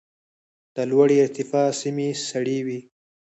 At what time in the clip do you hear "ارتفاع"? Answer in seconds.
1.25-1.67